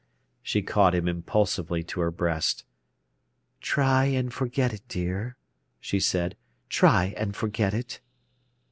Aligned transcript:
She 0.41 0.63
caught 0.63 0.95
him 0.95 1.07
impulsively 1.07 1.83
to 1.83 1.99
her 1.99 2.09
breast. 2.09 2.65
"Try 3.59 4.05
and 4.05 4.33
forget 4.33 4.73
it, 4.73 4.81
dear," 4.87 5.37
she 5.79 5.99
said; 5.99 6.35
"try 6.69 7.13
and 7.15 7.35
forget 7.35 7.75
it." 7.75 7.99